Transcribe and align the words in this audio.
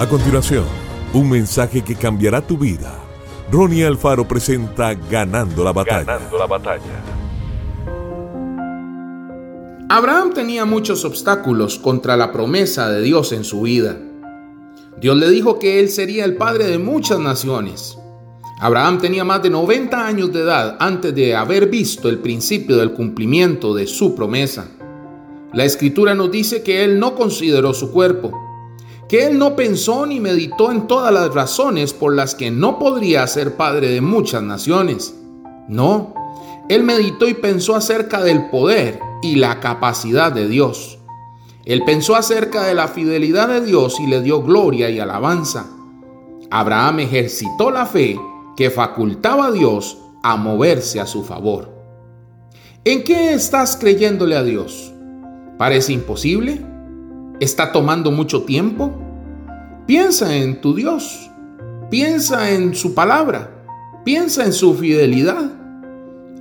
A 0.00 0.08
continuación, 0.08 0.64
un 1.12 1.28
mensaje 1.28 1.84
que 1.84 1.94
cambiará 1.94 2.40
tu 2.40 2.56
vida. 2.56 2.98
Ronnie 3.52 3.84
Alfaro 3.84 4.26
presenta 4.26 4.94
Ganando 4.94 5.62
la 5.62 5.74
batalla. 5.74 6.04
Ganando 6.04 6.38
la 6.38 6.46
batalla. 6.46 7.04
Abraham 9.90 10.32
tenía 10.32 10.64
muchos 10.64 11.04
obstáculos 11.04 11.78
contra 11.78 12.16
la 12.16 12.32
promesa 12.32 12.88
de 12.88 13.02
Dios 13.02 13.32
en 13.32 13.44
su 13.44 13.60
vida. 13.60 13.98
Dios 14.98 15.18
le 15.18 15.28
dijo 15.28 15.58
que 15.58 15.80
él 15.80 15.90
sería 15.90 16.24
el 16.24 16.38
padre 16.38 16.68
de 16.68 16.78
muchas 16.78 17.18
naciones. 17.18 17.98
Abraham 18.58 19.02
tenía 19.02 19.24
más 19.24 19.42
de 19.42 19.50
90 19.50 20.06
años 20.06 20.32
de 20.32 20.40
edad 20.40 20.78
antes 20.80 21.14
de 21.14 21.36
haber 21.36 21.68
visto 21.68 22.08
el 22.08 22.20
principio 22.20 22.78
del 22.78 22.94
cumplimiento 22.94 23.74
de 23.74 23.86
su 23.86 24.14
promesa. 24.14 24.66
La 25.52 25.66
escritura 25.66 26.14
nos 26.14 26.30
dice 26.30 26.62
que 26.62 26.84
él 26.84 26.98
no 26.98 27.14
consideró 27.14 27.74
su 27.74 27.92
cuerpo, 27.92 28.49
que 29.10 29.26
él 29.26 29.40
no 29.40 29.56
pensó 29.56 30.06
ni 30.06 30.20
meditó 30.20 30.70
en 30.70 30.86
todas 30.86 31.12
las 31.12 31.34
razones 31.34 31.92
por 31.92 32.14
las 32.14 32.36
que 32.36 32.52
no 32.52 32.78
podría 32.78 33.26
ser 33.26 33.56
padre 33.56 33.88
de 33.88 34.00
muchas 34.00 34.40
naciones. 34.40 35.16
No, 35.66 36.14
él 36.68 36.84
meditó 36.84 37.28
y 37.28 37.34
pensó 37.34 37.74
acerca 37.74 38.22
del 38.22 38.50
poder 38.50 39.00
y 39.20 39.34
la 39.34 39.58
capacidad 39.58 40.30
de 40.30 40.46
Dios. 40.46 41.00
Él 41.64 41.82
pensó 41.84 42.14
acerca 42.14 42.62
de 42.62 42.74
la 42.74 42.86
fidelidad 42.86 43.48
de 43.48 43.62
Dios 43.62 43.98
y 43.98 44.06
le 44.06 44.22
dio 44.22 44.44
gloria 44.44 44.88
y 44.90 45.00
alabanza. 45.00 45.66
Abraham 46.48 47.00
ejercitó 47.00 47.72
la 47.72 47.86
fe 47.86 48.16
que 48.56 48.70
facultaba 48.70 49.46
a 49.46 49.50
Dios 49.50 49.98
a 50.22 50.36
moverse 50.36 51.00
a 51.00 51.06
su 51.06 51.24
favor. 51.24 51.68
¿En 52.84 53.02
qué 53.02 53.34
estás 53.34 53.76
creyéndole 53.76 54.36
a 54.36 54.44
Dios? 54.44 54.92
¿Parece 55.58 55.94
imposible? 55.94 56.69
¿Está 57.40 57.72
tomando 57.72 58.10
mucho 58.10 58.42
tiempo? 58.42 58.92
Piensa 59.86 60.36
en 60.36 60.60
tu 60.60 60.74
Dios. 60.74 61.30
Piensa 61.88 62.50
en 62.50 62.74
su 62.74 62.94
palabra. 62.94 63.64
Piensa 64.04 64.44
en 64.44 64.52
su 64.52 64.74
fidelidad. 64.74 65.50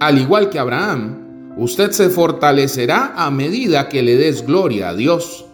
Al 0.01 0.17
igual 0.17 0.49
que 0.49 0.59
Abraham, 0.59 1.55
usted 1.55 1.91
se 1.91 2.09
fortalecerá 2.09 3.13
a 3.15 3.31
medida 3.31 3.87
que 3.87 4.03
le 4.03 4.17
des 4.17 4.45
gloria 4.45 4.89
a 4.89 4.93
Dios. 4.93 5.45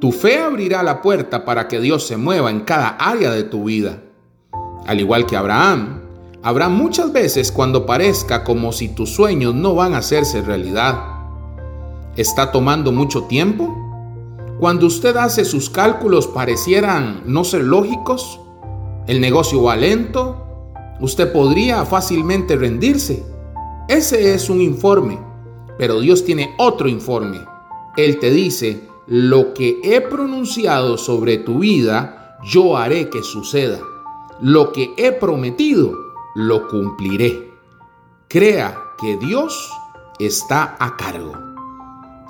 Tu 0.00 0.10
fe 0.10 0.40
abrirá 0.40 0.82
la 0.82 1.00
puerta 1.00 1.44
para 1.44 1.68
que 1.68 1.80
Dios 1.80 2.04
se 2.04 2.16
mueva 2.16 2.50
en 2.50 2.60
cada 2.60 2.88
área 2.88 3.30
de 3.30 3.44
tu 3.44 3.64
vida. 3.64 4.02
Al 4.84 4.98
igual 4.98 5.26
que 5.26 5.36
Abraham, 5.36 6.00
habrá 6.42 6.68
muchas 6.68 7.12
veces 7.12 7.52
cuando 7.52 7.86
parezca 7.86 8.42
como 8.42 8.72
si 8.72 8.88
tus 8.88 9.10
sueños 9.10 9.54
no 9.54 9.76
van 9.76 9.94
a 9.94 9.98
hacerse 9.98 10.42
realidad. 10.42 10.98
¿Está 12.16 12.50
tomando 12.50 12.90
mucho 12.90 13.24
tiempo? 13.24 13.85
Cuando 14.58 14.86
usted 14.86 15.14
hace 15.18 15.44
sus 15.44 15.68
cálculos 15.68 16.26
parecieran 16.26 17.24
no 17.26 17.44
ser 17.44 17.62
lógicos, 17.62 18.40
el 19.06 19.20
negocio 19.20 19.62
va 19.62 19.76
lento, 19.76 20.72
usted 20.98 21.30
podría 21.30 21.84
fácilmente 21.84 22.56
rendirse. 22.56 23.22
Ese 23.86 24.32
es 24.32 24.48
un 24.48 24.62
informe, 24.62 25.18
pero 25.76 26.00
Dios 26.00 26.24
tiene 26.24 26.54
otro 26.56 26.88
informe. 26.88 27.40
Él 27.98 28.18
te 28.18 28.30
dice, 28.30 28.88
lo 29.06 29.52
que 29.52 29.78
he 29.84 30.00
pronunciado 30.00 30.96
sobre 30.96 31.36
tu 31.36 31.58
vida, 31.58 32.38
yo 32.42 32.78
haré 32.78 33.10
que 33.10 33.22
suceda. 33.22 33.80
Lo 34.40 34.72
que 34.72 34.94
he 34.96 35.12
prometido, 35.12 35.92
lo 36.34 36.66
cumpliré. 36.68 37.50
Crea 38.26 38.74
que 38.98 39.18
Dios 39.18 39.70
está 40.18 40.76
a 40.80 40.96
cargo. 40.96 41.34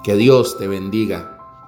Que 0.02 0.16
Dios 0.16 0.58
te 0.58 0.66
bendiga 0.66 1.35